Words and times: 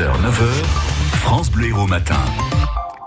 6h, 0.00 0.06
9h, 0.22 0.64
France 1.12 1.50
Bleu 1.50 1.68
Héros 1.68 1.86
Matin. 1.86 2.16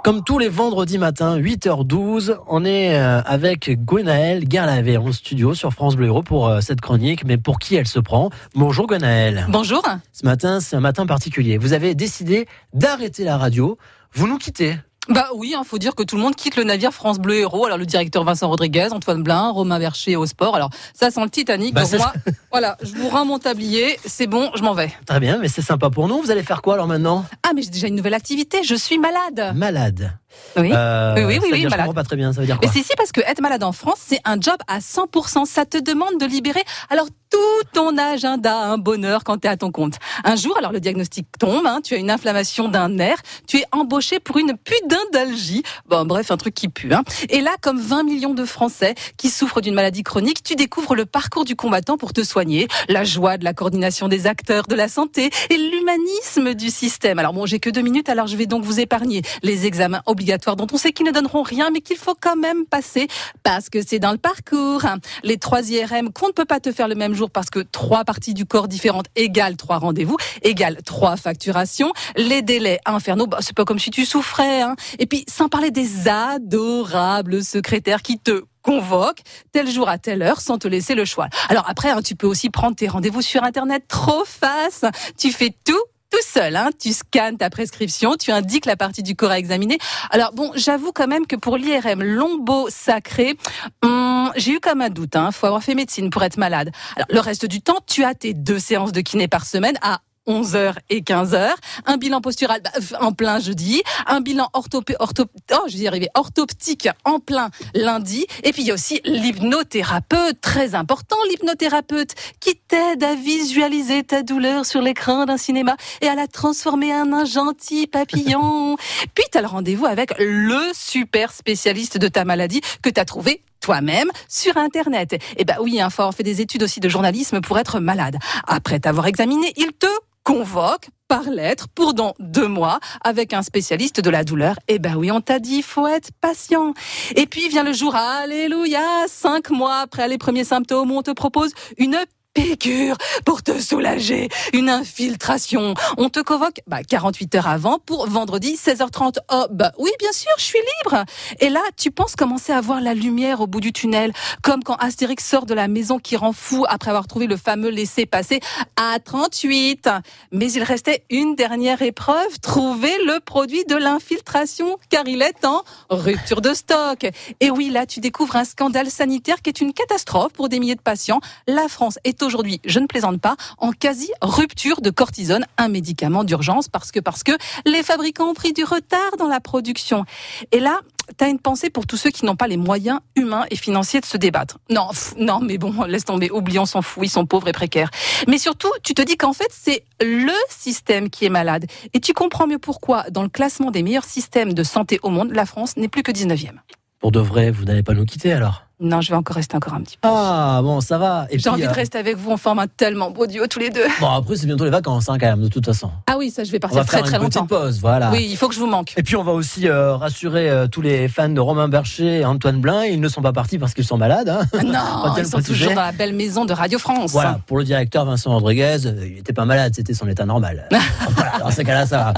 Comme 0.03 0.23
tous 0.23 0.37
les 0.37 0.47
vendredis 0.47 0.99
matins, 0.99 1.39
8h12, 1.39 2.37
on 2.47 2.63
est 2.65 2.95
euh, 2.95 3.19
avec 3.25 3.83
Gwenaëlle 3.83 4.47
Garlavé 4.47 4.97
en 4.97 5.11
studio 5.11 5.55
sur 5.55 5.73
France 5.73 5.95
Bleu 5.95 6.05
Héros 6.05 6.21
pour 6.21 6.47
euh, 6.47 6.61
cette 6.61 6.81
chronique. 6.81 7.25
Mais 7.25 7.37
pour 7.37 7.57
qui 7.57 7.75
elle 7.75 7.87
se 7.87 7.97
prend? 7.97 8.29
Bonjour 8.53 8.85
Gwenaëlle. 8.85 9.47
Bonjour. 9.49 9.81
Ce 10.11 10.23
matin, 10.23 10.59
c'est 10.59 10.75
un 10.75 10.81
matin 10.81 11.07
particulier. 11.07 11.57
Vous 11.57 11.73
avez 11.73 11.95
décidé 11.95 12.47
d'arrêter 12.73 13.23
la 13.23 13.37
radio. 13.37 13.79
Vous 14.13 14.27
nous 14.27 14.37
quittez. 14.37 14.75
Bah 15.09 15.27
oui, 15.35 15.53
il 15.57 15.65
faut 15.65 15.77
dire 15.77 15.95
que 15.95 16.03
tout 16.03 16.15
le 16.15 16.21
monde 16.21 16.35
quitte 16.35 16.55
le 16.55 16.63
navire 16.63 16.93
France 16.93 17.19
Bleu 17.19 17.35
Héros. 17.35 17.65
Alors 17.65 17.77
le 17.77 17.85
directeur 17.85 18.23
Vincent 18.23 18.47
Rodriguez, 18.47 18.87
Antoine 18.91 19.21
Blin, 19.21 19.49
Romain 19.49 19.77
Bercher 19.77 20.15
au 20.15 20.25
sport. 20.25 20.55
Alors 20.55 20.69
ça 20.93 21.11
sent 21.11 21.21
le 21.21 21.29
Titanic. 21.29 21.73
Bah, 21.73 21.83
Donc 21.83 21.99
moi, 21.99 22.13
voilà, 22.51 22.77
je 22.81 22.93
vous 22.95 23.09
rends 23.09 23.25
mon 23.25 23.37
tablier. 23.37 23.99
C'est 24.05 24.27
bon, 24.27 24.49
je 24.55 24.63
m'en 24.63 24.73
vais. 24.73 24.93
Très 25.05 25.19
bien, 25.19 25.39
mais 25.39 25.49
c'est 25.49 25.61
sympa 25.61 25.89
pour 25.89 26.07
nous. 26.07 26.21
Vous 26.21 26.31
allez 26.31 26.43
faire 26.43 26.61
quoi 26.61 26.75
alors 26.75 26.87
maintenant? 26.87 27.25
Ah 27.45 27.51
mais 27.55 27.61
j'ai 27.61 27.69
déjà 27.69 27.87
une 27.87 27.95
nouvelle 27.95 28.13
activité. 28.13 28.63
Je 28.63 28.75
suis 28.75 28.97
malade. 28.97 29.53
Malade. 29.55 30.17
Oui. 30.57 30.71
Euh, 30.73 31.13
Oui, 31.17 31.23
oui, 31.25 31.39
oui, 31.43 31.49
oui, 31.51 31.61
je 31.63 31.67
malade. 31.67 31.93
pas 31.93 32.03
très 32.03 32.15
bien. 32.15 32.33
Ça 32.33 32.39
veut 32.41 32.47
dire 32.47 32.57
Mais 32.61 32.67
quoi 32.67 32.73
c'est 32.73 32.83
si 32.83 32.91
parce 32.97 33.11
que 33.11 33.21
être 33.21 33.41
malade 33.41 33.63
en 33.63 33.71
France, 33.71 33.99
c'est 33.99 34.19
un 34.25 34.39
job 34.39 34.55
à 34.67 34.79
100%. 34.79 35.45
Ça 35.45 35.65
te 35.65 35.77
demande 35.77 36.17
de 36.19 36.25
libérer 36.25 36.63
alors 36.89 37.07
tout 37.29 37.37
ton 37.73 37.97
agenda, 37.97 38.55
un 38.57 38.77
bonheur 38.77 39.23
quand 39.23 39.39
tu 39.39 39.47
es 39.47 39.49
à 39.49 39.57
ton 39.57 39.71
compte. 39.71 39.95
Un 40.23 40.35
jour, 40.35 40.55
alors 40.57 40.71
le 40.71 40.79
diagnostic 40.79 41.27
tombe, 41.39 41.65
hein, 41.65 41.81
tu 41.83 41.95
as 41.95 41.97
une 41.97 42.11
inflammation 42.11 42.67
d'un 42.67 42.89
nerf, 42.89 43.17
tu 43.47 43.57
es 43.57 43.65
embauché 43.71 44.19
pour 44.19 44.37
une 44.37 44.53
pudendalgie. 44.57 45.63
Bon, 45.87 46.05
bref, 46.05 46.29
un 46.31 46.37
truc 46.37 46.53
qui 46.53 46.69
pue. 46.69 46.93
Hein. 46.93 47.03
Et 47.29 47.41
là, 47.41 47.51
comme 47.61 47.79
20 47.79 48.03
millions 48.03 48.33
de 48.35 48.45
Français 48.45 48.93
qui 49.17 49.29
souffrent 49.29 49.61
d'une 49.61 49.73
maladie 49.73 50.03
chronique, 50.03 50.43
tu 50.43 50.55
découvres 50.55 50.95
le 50.95 51.05
parcours 51.05 51.43
du 51.45 51.55
combattant 51.55 51.97
pour 51.97 52.13
te 52.13 52.23
soigner, 52.23 52.67
la 52.87 53.03
joie 53.03 53.37
de 53.37 53.43
la 53.43 53.53
coordination 53.53 54.07
des 54.07 54.27
acteurs 54.27 54.67
de 54.67 54.75
la 54.75 54.87
santé 54.87 55.29
et 55.49 55.57
l'humanisme 55.57 56.53
du 56.53 56.69
système. 56.69 57.17
Alors 57.19 57.32
bon, 57.33 57.45
j'ai 57.45 57.59
que 57.59 57.69
deux 57.69 57.81
minutes, 57.81 58.09
alors 58.09 58.27
je 58.27 58.37
vais 58.37 58.45
donc 58.45 58.63
vous 58.63 58.79
épargner 58.79 59.21
les 59.41 59.65
examens 59.65 60.01
obligatoires 60.05 60.55
dont 60.55 60.67
on 60.71 60.77
sait 60.77 60.91
qu'ils 60.91 61.05
ne 61.05 61.11
donneront 61.11 61.43
rien, 61.43 61.69
mais 61.71 61.81
qu'il 61.81 61.97
faut 61.97 62.15
quand 62.19 62.35
même 62.35 62.65
passer 62.65 63.07
parce 63.43 63.69
que 63.69 63.79
c'est 63.85 63.99
dans 63.99 64.11
le 64.11 64.17
parcours. 64.17 64.83
Les 65.23 65.37
trois 65.37 65.69
IRM 65.69 66.11
qu'on 66.11 66.27
ne 66.27 66.33
peut 66.33 66.45
pas 66.45 66.59
te 66.59 66.71
faire 66.71 66.87
le 66.87 66.95
même 66.95 67.13
jour 67.13 67.29
parce 67.29 67.49
que 67.49 67.59
trois 67.59 68.03
parties 68.03 68.33
du 68.33 68.45
corps 68.45 68.67
différentes 68.67 69.07
égale 69.15 69.57
trois 69.57 69.77
rendez-vous, 69.77 70.17
égale 70.41 70.77
trois 70.83 71.17
facturations. 71.17 71.91
Les 72.15 72.41
délais 72.41 72.79
infernaux, 72.85 73.27
bah, 73.27 73.39
c'est 73.41 73.55
pas 73.55 73.65
comme 73.65 73.79
si 73.79 73.91
tu 73.91 74.05
souffrais. 74.05 74.61
Hein. 74.61 74.75
Et 74.99 75.05
puis, 75.05 75.25
sans 75.27 75.49
parler 75.49 75.71
des 75.71 76.07
adorables 76.07 77.43
secrétaires 77.43 78.01
qui 78.01 78.19
te 78.19 78.43
convoquent 78.61 79.21
tel 79.51 79.69
jour 79.69 79.89
à 79.89 79.97
telle 79.97 80.21
heure 80.21 80.41
sans 80.41 80.57
te 80.57 80.67
laisser 80.67 80.95
le 80.95 81.05
choix. 81.05 81.27
Alors 81.49 81.65
après, 81.67 81.89
hein, 81.89 82.01
tu 82.01 82.15
peux 82.15 82.27
aussi 82.27 82.49
prendre 82.49 82.75
tes 82.75 82.87
rendez-vous 82.87 83.21
sur 83.21 83.43
Internet 83.43 83.83
trop 83.87 84.23
face. 84.25 84.85
Tu 85.17 85.31
fais 85.31 85.53
tout 85.65 85.83
tout 86.13 86.21
seul, 86.23 86.55
hein. 86.55 86.69
tu 86.79 86.93
scannes 86.93 87.37
ta 87.37 87.49
prescription, 87.49 88.15
tu 88.17 88.29
indiques 88.29 88.67
la 88.67 88.75
partie 88.75 89.01
du 89.01 89.15
corps 89.15 89.31
à 89.31 89.39
examiner. 89.39 89.79
Alors 90.11 90.31
bon, 90.33 90.51
j'avoue 90.53 90.91
quand 90.91 91.07
même 91.07 91.25
que 91.25 91.35
pour 91.35 91.57
l'IRM 91.57 92.03
lombo 92.03 92.67
sacré, 92.69 93.35
hum, 93.81 94.31
j'ai 94.35 94.51
eu 94.51 94.59
comme 94.59 94.81
un 94.81 94.89
doute. 94.89 95.15
Hein. 95.15 95.31
Faut 95.31 95.47
avoir 95.47 95.63
fait 95.63 95.73
médecine 95.73 96.11
pour 96.11 96.21
être 96.21 96.37
malade. 96.37 96.71
Alors 96.95 97.07
le 97.09 97.19
reste 97.19 97.47
du 97.47 97.61
temps, 97.61 97.79
tu 97.87 98.03
as 98.03 98.13
tes 98.13 98.35
deux 98.35 98.59
séances 98.59 98.91
de 98.91 99.01
kiné 99.01 99.27
par 99.27 99.47
semaine 99.47 99.75
à 99.81 100.01
11h 100.27 100.75
et 100.89 101.01
15h, 101.01 101.51
un 101.85 101.97
bilan 101.97 102.21
postural 102.21 102.61
bah, 102.61 102.71
en 103.01 103.11
plein 103.11 103.39
jeudi, 103.39 103.81
un 104.07 104.21
bilan 104.21 104.49
orthopé, 104.53 104.95
ortho, 104.99 105.25
oh, 105.51 105.63
je 105.67 105.77
vais 105.77 105.83
y 105.83 105.87
arriver, 105.87 106.09
orthoptique 106.15 106.87
en 107.03 107.19
plein 107.19 107.49
lundi, 107.73 108.25
et 108.43 108.51
puis 108.53 108.63
il 108.63 108.67
y 108.67 108.71
a 108.71 108.73
aussi 108.73 109.01
l'hypnothérapeute, 109.05 110.39
très 110.41 110.75
important, 110.75 111.17
l'hypnothérapeute 111.29 112.13
qui 112.39 112.55
t'aide 112.55 113.03
à 113.03 113.15
visualiser 113.15 114.03
ta 114.03 114.23
douleur 114.23 114.65
sur 114.65 114.81
l'écran 114.81 115.25
d'un 115.25 115.37
cinéma 115.37 115.75
et 116.01 116.07
à 116.07 116.15
la 116.15 116.27
transformer 116.27 116.93
en 116.93 117.11
un 117.13 117.25
gentil 117.25 117.87
papillon. 117.87 118.77
puis 119.15 119.25
tu 119.31 119.37
as 119.37 119.41
le 119.41 119.47
rendez-vous 119.47 119.85
avec 119.85 120.13
le 120.19 120.71
super 120.73 121.31
spécialiste 121.31 121.97
de 121.97 122.07
ta 122.07 122.25
maladie 122.25 122.61
que 122.81 122.89
tu 122.89 122.99
as 122.99 123.05
trouvé 123.05 123.41
toi-même 123.63 124.11
sur 124.27 124.57
Internet. 124.57 125.15
Et 125.37 125.45
bah 125.45 125.55
oui, 125.61 125.79
faut 125.89 126.01
avoir 126.03 126.13
fait 126.13 126.23
des 126.23 126.41
études 126.41 126.63
aussi 126.63 126.79
de 126.79 126.89
journalisme 126.89 127.41
pour 127.41 127.57
être 127.57 127.79
malade. 127.79 128.17
Après 128.45 128.79
t'avoir 128.79 129.07
examiné, 129.07 129.53
il 129.55 129.71
te 129.71 129.87
convoque 130.23 130.89
par 131.07 131.23
lettre 131.29 131.67
pour 131.73 131.93
dans 131.93 132.13
deux 132.19 132.47
mois 132.47 132.79
avec 133.03 133.33
un 133.33 133.41
spécialiste 133.41 134.01
de 134.01 134.09
la 134.09 134.23
douleur. 134.23 134.55
Eh 134.67 134.79
ben 134.79 134.95
oui, 134.95 135.11
on 135.11 135.21
t'a 135.21 135.39
dit, 135.39 135.61
faut 135.61 135.87
être 135.87 136.11
patient. 136.21 136.73
Et 137.15 137.25
puis 137.25 137.49
vient 137.49 137.63
le 137.63 137.73
jour, 137.73 137.95
alléluia, 137.95 138.81
cinq 139.07 139.49
mois 139.49 139.77
après 139.77 140.07
les 140.07 140.17
premiers 140.17 140.43
symptômes, 140.43 140.91
on 140.91 141.01
te 141.01 141.11
propose 141.11 141.53
une 141.77 141.97
piqûre 142.33 142.97
pour 143.25 143.43
te 143.43 143.59
soulager, 143.59 144.29
une 144.53 144.69
infiltration. 144.69 145.73
On 145.97 146.09
te 146.09 146.19
convoque 146.19 146.61
bah, 146.67 146.83
48 146.83 147.35
heures 147.35 147.47
avant 147.47 147.79
pour 147.79 148.07
vendredi 148.07 148.55
16h30. 148.55 149.17
Oh 149.31 149.45
bah 149.51 149.71
oui, 149.77 149.91
bien 149.99 150.11
sûr, 150.11 150.31
je 150.37 150.43
suis 150.43 150.59
libre. 150.59 151.05
Et 151.39 151.49
là, 151.49 151.61
tu 151.77 151.91
penses 151.91 152.15
commencer 152.15 152.51
à 152.51 152.61
voir 152.61 152.81
la 152.81 152.93
lumière 152.93 153.41
au 153.41 153.47
bout 153.47 153.59
du 153.59 153.71
tunnel, 153.71 154.13
comme 154.41 154.63
quand 154.63 154.75
Astérix 154.75 155.25
sort 155.25 155.45
de 155.45 155.53
la 155.53 155.67
maison 155.67 155.99
qui 155.99 156.15
rend 156.15 156.33
fou 156.33 156.65
après 156.67 156.89
avoir 156.89 157.07
trouvé 157.07 157.27
le 157.27 157.37
fameux 157.37 157.69
laissez-passer 157.69 158.39
à 158.75 158.99
38. 158.99 159.89
Mais 160.31 160.51
il 160.51 160.63
restait 160.63 161.03
une 161.09 161.35
dernière 161.35 161.81
épreuve, 161.81 162.39
trouver 162.41 162.93
le 163.05 163.19
produit 163.19 163.63
de 163.65 163.75
l'infiltration, 163.75 164.77
car 164.89 165.07
il 165.07 165.21
est 165.21 165.45
en 165.45 165.63
rupture 165.89 166.41
de 166.41 166.53
stock. 166.53 167.05
Et 167.39 167.51
oui, 167.51 167.69
là, 167.69 167.85
tu 167.85 167.99
découvres 167.99 168.35
un 168.35 168.45
scandale 168.45 168.89
sanitaire 168.89 169.41
qui 169.41 169.49
est 169.49 169.61
une 169.61 169.73
catastrophe 169.73 170.33
pour 170.33 170.49
des 170.49 170.59
milliers 170.59 170.75
de 170.75 170.81
patients. 170.81 171.19
La 171.47 171.67
France 171.67 171.99
est 172.03 172.22
aujourd'hui, 172.23 172.61
je 172.65 172.79
ne 172.79 172.87
plaisante 172.87 173.19
pas, 173.19 173.35
en 173.57 173.71
quasi 173.71 174.11
rupture 174.21 174.81
de 174.81 174.89
cortisone, 174.89 175.45
un 175.57 175.67
médicament 175.67 176.23
d'urgence, 176.23 176.67
parce 176.67 176.91
que, 176.91 176.99
parce 176.99 177.23
que 177.23 177.31
les 177.65 177.83
fabricants 177.83 178.29
ont 178.29 178.33
pris 178.33 178.53
du 178.53 178.63
retard 178.63 179.17
dans 179.17 179.27
la 179.27 179.39
production. 179.39 180.05
Et 180.51 180.59
là, 180.59 180.81
tu 181.17 181.23
as 181.23 181.27
une 181.27 181.39
pensée 181.39 181.69
pour 181.69 181.85
tous 181.85 181.97
ceux 181.97 182.09
qui 182.09 182.25
n'ont 182.25 182.35
pas 182.35 182.47
les 182.47 182.57
moyens 182.57 182.99
humains 183.15 183.45
et 183.51 183.55
financiers 183.55 183.99
de 183.99 184.05
se 184.05 184.17
débattre. 184.17 184.59
Non, 184.69 184.89
non, 185.17 185.39
mais 185.41 185.57
bon, 185.57 185.83
laisse 185.87 186.05
tomber, 186.05 186.31
oublie, 186.31 186.59
on 186.59 186.65
s'en 186.65 186.81
fout, 186.81 187.05
ils 187.05 187.09
sont 187.09 187.25
pauvres 187.25 187.47
et 187.47 187.53
précaires. 187.53 187.89
Mais 188.27 188.37
surtout, 188.37 188.71
tu 188.83 188.93
te 188.93 189.01
dis 189.01 189.17
qu'en 189.17 189.33
fait, 189.33 189.49
c'est 189.51 189.83
le 190.01 190.33
système 190.49 191.09
qui 191.09 191.25
est 191.25 191.29
malade. 191.29 191.65
Et 191.93 191.99
tu 191.99 192.13
comprends 192.13 192.47
mieux 192.47 192.59
pourquoi, 192.59 193.09
dans 193.09 193.23
le 193.23 193.29
classement 193.29 193.71
des 193.71 193.83
meilleurs 193.83 194.05
systèmes 194.05 194.53
de 194.53 194.63
santé 194.63 194.99
au 195.03 195.09
monde, 195.09 195.31
la 195.31 195.45
France 195.45 195.77
n'est 195.77 195.89
plus 195.89 196.03
que 196.03 196.11
19e. 196.11 196.59
Pour 196.99 197.11
de 197.11 197.19
vrai, 197.19 197.51
vous 197.51 197.65
n'allez 197.65 197.83
pas 197.83 197.93
nous 197.93 198.05
quitter 198.05 198.31
alors? 198.31 198.63
Non, 198.79 199.01
je 199.01 199.09
vais 199.11 199.15
encore 199.15 199.35
rester 199.35 199.55
encore 199.55 199.75
un 199.75 199.81
petit 199.81 199.97
peu. 199.97 200.09
Ah 200.11 200.59
bon, 200.63 200.81
ça 200.81 200.97
va. 200.97 201.27
J'ai 201.31 201.47
envie 201.49 201.63
euh, 201.63 201.69
de 201.69 201.73
rester 201.73 201.97
avec 201.99 202.17
vous, 202.17 202.31
on 202.31 202.37
forme 202.37 202.59
un 202.59 202.67
tellement 202.67 203.11
beau 203.11 203.27
duo 203.27 203.47
tous 203.47 203.59
les 203.59 203.69
deux. 203.69 203.85
Bon, 204.01 204.09
après, 204.09 204.35
c'est 204.35 204.45
bientôt 204.47 204.65
les 204.65 204.71
vacances, 204.71 205.07
hein, 205.09 205.17
quand 205.19 205.27
même, 205.27 205.41
de 205.43 205.47
toute 205.47 205.65
façon. 205.65 205.89
Ah 206.07 206.15
oui, 206.17 206.31
ça, 206.31 206.43
je 206.43 206.51
vais 206.51 206.57
On 206.57 206.61
partir 206.61 206.79
va 206.79 206.85
très 206.85 206.97
faire 206.97 207.05
très 207.05 207.15
une 207.17 207.23
longtemps. 207.23 207.45
petite 207.45 207.57
pause, 207.61 207.79
voilà. 207.79 208.11
Oui, 208.11 208.27
il 208.29 208.35
faut 208.35 208.49
que 208.49 208.55
je 208.55 208.59
vous 208.59 208.65
manque. 208.67 208.93
Et 208.97 209.03
puis 209.03 209.15
on 209.15 209.23
va 209.23 209.31
aussi 209.31 209.69
euh, 209.69 209.95
rassurer 209.95 210.49
euh, 210.49 210.67
tous 210.67 210.81
les 210.81 211.07
fans 211.07 211.29
de 211.29 211.39
Romain 211.39 211.69
Bercher 211.69 212.19
et 212.21 212.25
Antoine 212.25 212.59
Blin. 212.59 212.83
Ils 212.85 212.99
ne 212.99 213.07
sont 213.07 213.21
pas 213.21 213.31
partis 213.31 213.57
parce 213.59 213.73
qu'ils 213.73 213.85
sont 213.85 213.97
malades. 213.97 214.27
hein. 214.27 214.41
On 214.59 214.63
Non, 214.63 215.15
ils 215.17 215.25
sont 215.25 215.41
toujours 215.41 215.73
dans 215.73 215.81
la 215.81 215.91
belle 215.91 216.13
maison 216.13 216.43
de 216.43 216.51
Radio 216.53 216.77
France. 216.79 217.11
Voilà, 217.11 217.39
pour 217.45 217.57
le 217.59 217.63
directeur 217.63 218.05
Vincent 218.05 218.31
Rodriguez, 218.31 218.77
euh, 218.85 219.05
il 219.07 219.13
n'était 219.15 219.33
pas 219.33 219.45
malade, 219.45 219.73
c'était 219.75 219.93
son 219.93 220.07
état 220.09 220.25
normal. 220.25 220.67
voilà, 221.11 221.39
dans 221.39 221.51
ce 221.51 221.61
cas-là, 221.61 221.85
ça 221.85 221.97
va. 221.97 222.13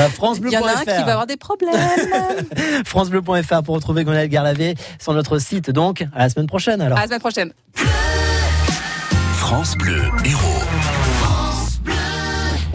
Euh, 0.00 0.08
Il 0.44 0.50
y 0.52 0.58
en 0.58 0.66
a 0.66 0.72
un 0.72 0.80
qui 0.80 0.86
va 0.86 1.12
avoir 1.12 1.26
des 1.26 1.36
problèmes. 1.36 1.70
FranceBleu.fr 2.84 3.62
pour 3.62 3.74
retrouver 3.76 4.04
Gonel 4.04 4.28
Garlavé 4.28 4.74
sur 4.98 5.14
notre 5.14 5.38
site. 5.38 5.70
Donc, 5.70 5.99
à 6.14 6.20
la 6.20 6.28
semaine 6.28 6.46
prochaine 6.46 6.80
alors. 6.80 6.98
à 6.98 7.02
la 7.02 7.06
semaine 7.06 7.20
prochaine. 7.20 7.52
France 9.34 9.76
Bleu 9.76 10.02
Héros. 10.24 11.29